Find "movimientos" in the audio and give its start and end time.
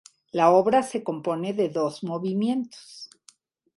2.03-3.11